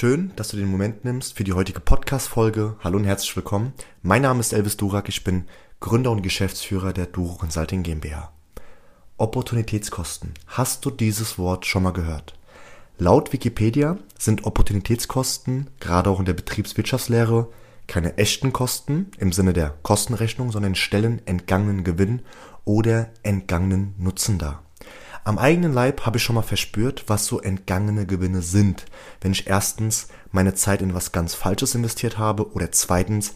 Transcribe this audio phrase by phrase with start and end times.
[0.00, 2.76] Schön, dass du den Moment nimmst für die heutige Podcast-Folge.
[2.84, 3.72] Hallo und herzlich willkommen.
[4.00, 5.08] Mein Name ist Elvis Durak.
[5.08, 5.46] Ich bin
[5.80, 8.30] Gründer und Geschäftsführer der Duro Consulting GmbH.
[9.16, 10.34] Opportunitätskosten.
[10.46, 12.38] Hast du dieses Wort schon mal gehört?
[12.96, 17.48] Laut Wikipedia sind Opportunitätskosten, gerade auch in der Betriebswirtschaftslehre,
[17.88, 22.22] keine echten Kosten im Sinne der Kostenrechnung, sondern stellen entgangenen Gewinn
[22.64, 24.62] oder entgangenen Nutzen dar.
[25.24, 28.86] Am eigenen Leib habe ich schon mal verspürt, was so entgangene Gewinne sind,
[29.20, 33.34] wenn ich erstens meine Zeit in was ganz Falsches investiert habe oder zweitens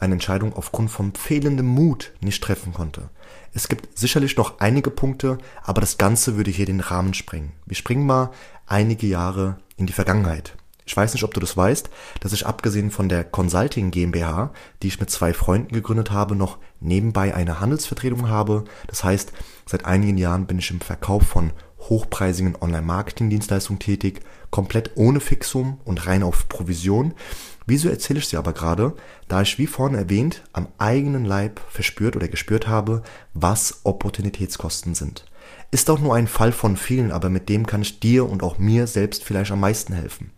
[0.00, 3.10] eine Entscheidung aufgrund von fehlendem Mut nicht treffen konnte.
[3.52, 7.52] Es gibt sicherlich noch einige Punkte, aber das Ganze würde hier den Rahmen sprengen.
[7.66, 8.30] Wir springen mal
[8.66, 10.56] einige Jahre in die Vergangenheit.
[10.86, 11.88] Ich weiß nicht, ob du das weißt,
[12.20, 14.52] dass ich abgesehen von der Consulting GmbH,
[14.82, 18.64] die ich mit zwei Freunden gegründet habe, noch nebenbei eine Handelsvertretung habe.
[18.86, 19.32] Das heißt,
[19.66, 21.52] seit einigen Jahren bin ich im Verkauf von
[21.88, 27.14] hochpreisigen Online-Marketing-Dienstleistungen tätig, komplett ohne Fixum und rein auf Provision.
[27.66, 28.94] Wieso erzähle ich sie aber gerade?
[29.26, 35.24] Da ich, wie vorhin erwähnt, am eigenen Leib verspürt oder gespürt habe, was Opportunitätskosten sind.
[35.70, 38.58] Ist auch nur ein Fall von vielen, aber mit dem kann ich dir und auch
[38.58, 40.30] mir selbst vielleicht am meisten helfen.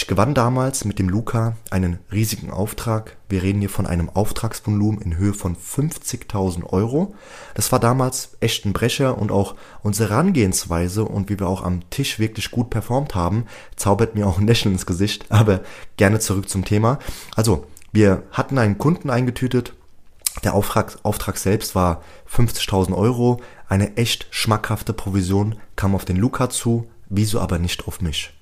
[0.00, 3.16] Ich gewann damals mit dem Luca einen riesigen Auftrag.
[3.28, 7.16] Wir reden hier von einem Auftragsvolumen in Höhe von 50.000 Euro.
[7.54, 11.88] Das war damals echt ein Brecher und auch unsere Herangehensweise und wie wir auch am
[11.90, 15.26] Tisch wirklich gut performt haben, zaubert mir auch ein Lächeln ins Gesicht.
[15.30, 15.62] Aber
[15.96, 17.00] gerne zurück zum Thema.
[17.34, 19.72] Also, wir hatten einen Kunden eingetütet.
[20.44, 23.40] Der Auftrag, Auftrag selbst war 50.000 Euro.
[23.68, 28.37] Eine echt schmackhafte Provision kam auf den Luca zu, wieso aber nicht auf mich.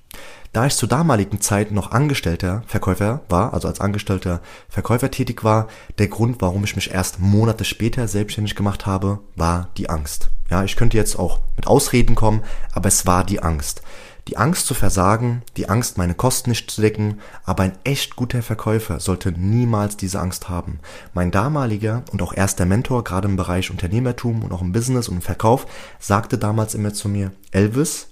[0.53, 5.67] Da ich zur damaligen Zeit noch Angestellter Verkäufer war, also als Angestellter Verkäufer tätig war,
[5.97, 10.29] der Grund, warum ich mich erst Monate später selbstständig gemacht habe, war die Angst.
[10.49, 12.41] Ja, ich könnte jetzt auch mit Ausreden kommen,
[12.73, 13.81] aber es war die Angst.
[14.27, 18.41] Die Angst zu versagen, die Angst, meine Kosten nicht zu decken, aber ein echt guter
[18.41, 20.79] Verkäufer sollte niemals diese Angst haben.
[21.13, 25.15] Mein damaliger und auch erster Mentor, gerade im Bereich Unternehmertum und auch im Business und
[25.17, 25.65] im Verkauf,
[25.99, 28.09] sagte damals immer zu mir, Elvis,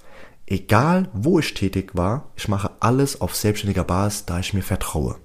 [0.47, 5.15] egal wo ich tätig war, ich mache alles auf selbstständiger Basis, da ich mir vertraue.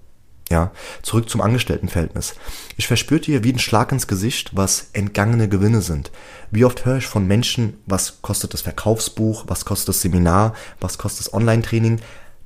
[0.50, 0.72] Ja,
[1.02, 2.34] zurück zum Angestelltenverhältnis.
[2.76, 6.10] Ich verspürte hier wie ein Schlag ins Gesicht, was entgangene Gewinne sind.
[6.50, 10.98] Wie oft höre ich von Menschen, was kostet das Verkaufsbuch, was kostet das Seminar, was
[10.98, 12.00] kostet das Online-Training,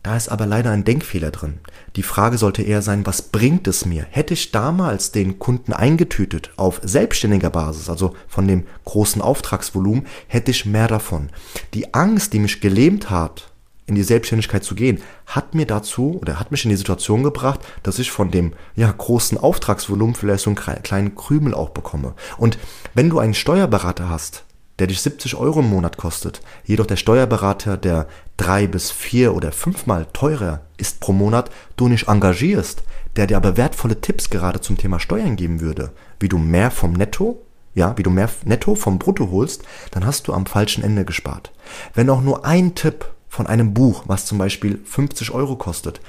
[0.04, 1.60] da ist aber leider ein Denkfehler drin.
[1.96, 4.06] Die Frage sollte eher sein, was bringt es mir?
[4.10, 10.50] Hätte ich damals den Kunden eingetütet auf selbstständiger Basis, also von dem großen Auftragsvolumen, hätte
[10.50, 11.30] ich mehr davon.
[11.72, 13.50] Die Angst, die mich gelähmt hat,
[13.86, 17.60] in die Selbstständigkeit zu gehen, hat mir dazu oder hat mich in die Situation gebracht,
[17.82, 22.14] dass ich von dem ja großen Auftragsvolumen vielleicht so einen kleinen Krümel auch bekomme.
[22.36, 22.58] Und
[22.92, 24.44] wenn du einen Steuerberater hast,
[24.78, 29.52] der dich 70 Euro im Monat kostet, jedoch der Steuerberater, der drei bis vier oder
[29.52, 32.82] fünfmal teurer ist pro Monat, du nicht engagierst,
[33.16, 36.92] der dir aber wertvolle Tipps gerade zum Thema Steuern geben würde, wie du mehr vom
[36.92, 37.40] Netto,
[37.74, 39.62] ja, wie du mehr Netto vom Brutto holst,
[39.92, 41.52] dann hast du am falschen Ende gespart.
[41.94, 46.00] Wenn auch nur ein Tipp von einem Buch, was zum Beispiel 50 Euro kostet,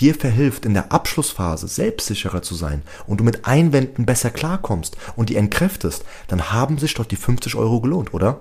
[0.00, 5.28] dir verhilft, in der Abschlussphase selbstsicherer zu sein und du mit Einwänden besser klarkommst und
[5.28, 8.40] die entkräftest, dann haben sich doch die 50 Euro gelohnt, oder?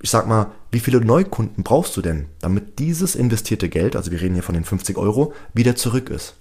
[0.00, 4.20] Ich sag mal, wie viele Neukunden brauchst du denn, damit dieses investierte Geld, also wir
[4.20, 6.36] reden hier von den 50 Euro, wieder zurück ist?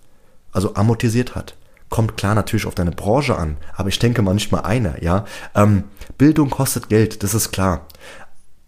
[0.53, 1.55] Also amortisiert hat.
[1.89, 5.25] Kommt klar natürlich auf deine Branche an, aber ich denke mal nicht mal einer, ja.
[5.55, 5.85] Ähm,
[6.17, 7.85] Bildung kostet Geld, das ist klar.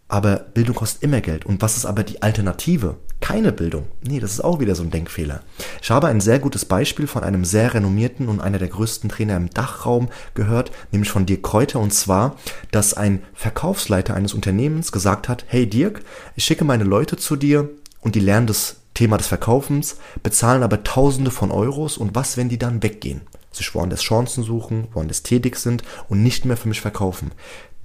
[0.10, 1.46] Aber Bildung kostet immer Geld.
[1.46, 2.98] Und was ist aber die Alternative?
[3.22, 3.86] Keine Bildung.
[4.02, 5.42] Nee, das ist auch wieder so ein Denkfehler.
[5.82, 9.38] Ich habe ein sehr gutes Beispiel von einem sehr renommierten und einer der größten Trainer
[9.38, 11.80] im Dachraum gehört, nämlich von Dirk Kräuter.
[11.80, 12.38] Und zwar,
[12.72, 16.02] dass ein Verkaufsleiter eines Unternehmens gesagt hat, hey Dirk,
[16.36, 17.70] ich schicke meine Leute zu dir
[18.02, 22.50] und die lernen das Thema des Verkaufens, bezahlen aber Tausende von Euros und was, wenn
[22.50, 23.22] die dann weggehen?
[23.52, 27.32] sich woanders Chancen suchen, woanders tätig sind und nicht mehr für mich verkaufen.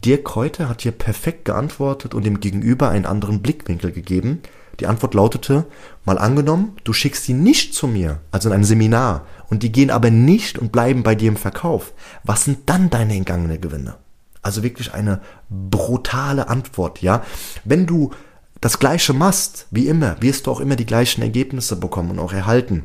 [0.04, 4.42] Dirk Kräuter hat hier perfekt geantwortet und dem Gegenüber einen anderen Blickwinkel gegeben.
[4.80, 5.66] Die Antwort lautete,
[6.04, 9.90] mal angenommen, du schickst sie nicht zu mir, also in ein Seminar, und die gehen
[9.90, 11.94] aber nicht und bleiben bei dir im Verkauf.
[12.24, 13.94] Was sind dann deine entgangenen Gewinne?
[14.42, 17.22] Also wirklich eine brutale Antwort, ja.
[17.64, 18.10] Wenn du
[18.60, 22.32] das Gleiche machst, wie immer, wirst du auch immer die gleichen Ergebnisse bekommen und auch
[22.32, 22.84] erhalten.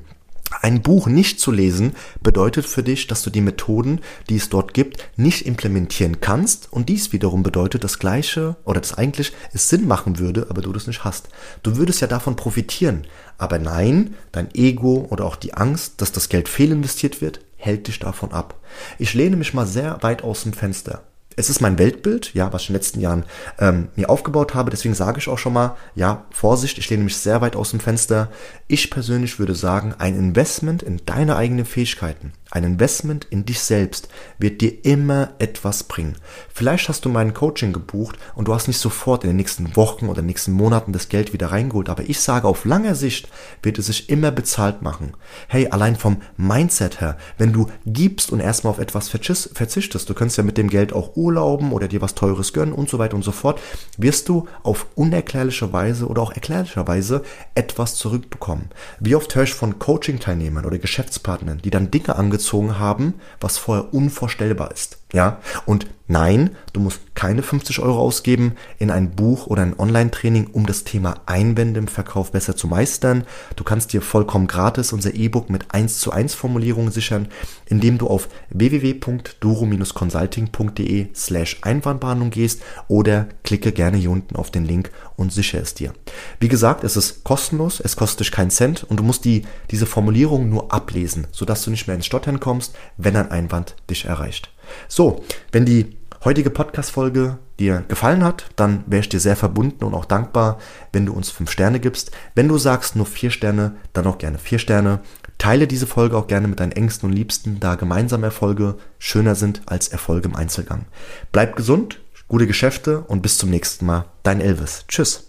[0.61, 4.73] Ein Buch nicht zu lesen bedeutet für dich, dass du die Methoden, die es dort
[4.73, 9.87] gibt, nicht implementieren kannst und dies wiederum bedeutet das gleiche oder das eigentlich es Sinn
[9.87, 11.29] machen würde, aber du das nicht hast.
[11.61, 13.05] Du würdest ja davon profitieren,
[13.37, 17.99] aber nein, dein Ego oder auch die Angst, dass das Geld fehlinvestiert wird, hält dich
[17.99, 18.59] davon ab.
[18.97, 21.03] Ich lehne mich mal sehr weit aus dem Fenster.
[21.35, 23.23] Es ist mein Weltbild, ja, was ich in den letzten Jahren
[23.59, 24.71] ähm, mir aufgebaut habe.
[24.71, 27.79] Deswegen sage ich auch schon mal, ja, Vorsicht, ich lehne mich sehr weit aus dem
[27.79, 28.29] Fenster.
[28.67, 34.09] Ich persönlich würde sagen, ein Investment in deine eigenen Fähigkeiten, ein Investment in dich selbst
[34.39, 36.15] wird dir immer etwas bringen.
[36.51, 40.07] Vielleicht hast du mein Coaching gebucht und du hast nicht sofort in den nächsten Wochen
[40.07, 43.27] oder nächsten Monaten das Geld wieder reingeholt, aber ich sage, auf lange Sicht
[43.61, 45.13] wird es sich immer bezahlt machen.
[45.47, 50.37] Hey, allein vom Mindset her, wenn du gibst und erstmal auf etwas verzichtest, du kannst
[50.37, 53.23] ja mit dem Geld auch urlauben oder dir was Teures gönnen und so weiter und
[53.23, 53.61] so fort,
[53.97, 57.21] wirst du auf unerklärliche Weise oder auch erklärlicherweise
[57.53, 58.69] etwas zurückbekommen.
[58.99, 63.57] Wie oft höre ich von Coaching-Teilnehmern oder Geschäftspartnern, die dann Dinge angezogen gezogen haben, was
[63.57, 64.98] vorher unvorstellbar ist.
[65.11, 70.51] Ja, und nein, du musst keine 50 Euro ausgeben in ein Buch oder ein Online-Training,
[70.51, 73.23] um das Thema Einwände im Verkauf besser zu meistern.
[73.55, 77.27] Du kannst dir vollkommen gratis unser E-Book mit 1 zu 1 Formulierungen sichern,
[77.65, 84.91] indem du auf www.duro-consulting.de slash Einwandbehandlung gehst oder klicke gerne hier unten auf den Link
[85.15, 85.95] und sichere es dir.
[86.39, 89.41] Wie gesagt, es ist kostenlos, es kostet dich keinen Cent und du musst die,
[89.71, 94.05] diese Formulierung nur ablesen, sodass du nicht mehr ins Stottern kommst, wenn ein Einwand dich
[94.05, 94.51] erreicht.
[94.87, 99.93] So, wenn die heutige Podcast-Folge dir gefallen hat, dann wäre ich dir sehr verbunden und
[99.93, 100.59] auch dankbar,
[100.91, 102.11] wenn du uns fünf Sterne gibst.
[102.35, 105.01] Wenn du sagst nur vier Sterne, dann auch gerne vier Sterne.
[105.37, 109.61] Teile diese Folge auch gerne mit deinen Ängsten und Liebsten, da gemeinsame Erfolge schöner sind
[109.67, 110.85] als Erfolge im Einzelgang.
[111.31, 114.05] Bleib gesund, gute Geschäfte und bis zum nächsten Mal.
[114.23, 114.85] Dein Elvis.
[114.87, 115.28] Tschüss.